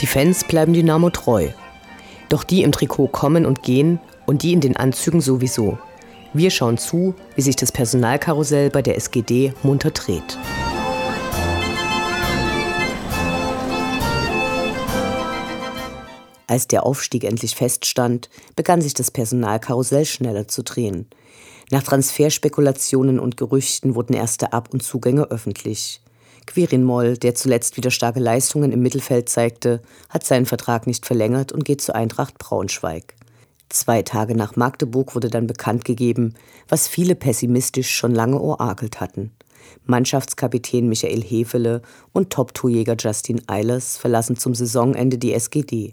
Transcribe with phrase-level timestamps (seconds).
[0.00, 1.48] Die Fans bleiben Dynamo treu.
[2.30, 5.78] Doch die im Trikot kommen und gehen und die in den Anzügen sowieso.
[6.32, 10.38] Wir schauen zu, wie sich das Personalkarussell bei der SGD munter dreht.
[16.46, 21.08] Als der Aufstieg endlich feststand, begann sich das Personalkarussell schneller zu drehen.
[21.70, 26.00] Nach Transferspekulationen und Gerüchten wurden erste Ab- und Zugänge öffentlich.
[26.46, 31.52] Quirin Moll, der zuletzt wieder starke Leistungen im Mittelfeld zeigte, hat seinen Vertrag nicht verlängert
[31.52, 33.14] und geht zu Eintracht Braunschweig.
[33.68, 36.34] Zwei Tage nach Magdeburg wurde dann bekannt gegeben,
[36.68, 39.30] was viele pessimistisch schon lange orakelt hatten.
[39.86, 45.92] Mannschaftskapitän Michael Hefele und Top-Torjäger Justin Eilers verlassen zum Saisonende die SGD.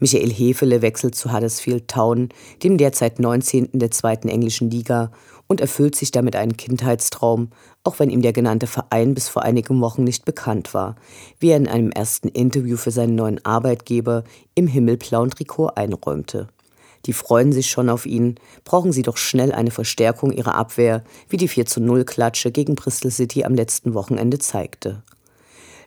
[0.00, 2.30] Michael Hefele wechselt zu Huddersfield Town,
[2.62, 3.70] dem derzeit 19.
[3.74, 5.12] der zweiten englischen Liga,
[5.46, 7.50] und erfüllt sich damit einen Kindheitstraum,
[7.82, 10.96] auch wenn ihm der genannte Verein bis vor einigen Wochen nicht bekannt war,
[11.38, 16.48] wie er in einem ersten Interview für seinen neuen Arbeitgeber im himmelblauen Trikot einräumte.
[17.06, 21.36] Die freuen sich schon auf ihn, brauchen sie doch schnell eine Verstärkung ihrer Abwehr, wie
[21.36, 25.02] die 4 zu 0 Klatsche gegen Bristol City am letzten Wochenende zeigte.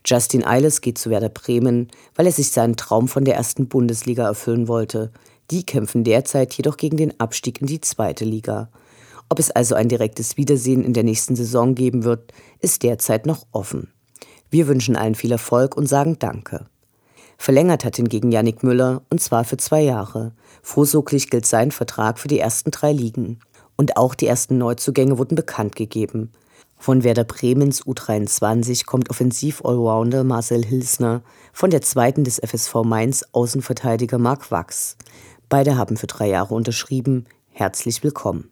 [0.06, 4.26] Justin Eiles geht zu Werder Bremen, weil er sich seinen Traum von der ersten Bundesliga
[4.26, 5.12] erfüllen wollte.
[5.52, 8.70] Die kämpfen derzeit jedoch gegen den Abstieg in die zweite Liga.
[9.30, 13.46] Ob es also ein direktes Wiedersehen in der nächsten Saison geben wird, ist derzeit noch
[13.52, 13.92] offen.
[14.50, 16.68] Wir wünschen allen viel Erfolg und sagen Danke.
[17.38, 20.32] Verlängert hat hingegen Yannick Müller, und zwar für zwei Jahre.
[20.64, 23.40] Vorsorglich gilt sein Vertrag für die ersten drei Ligen.
[23.76, 26.32] Und auch die ersten Neuzugänge wurden bekannt gegeben.
[26.80, 31.22] Von Werder Bremens U23 kommt Offensiv-Allrounder Marcel Hilsner,
[31.54, 34.96] von der zweiten des FSV Mainz Außenverteidiger Marc Wachs.
[35.50, 37.26] Beide haben für drei Jahre unterschrieben.
[37.52, 38.52] Herzlich willkommen.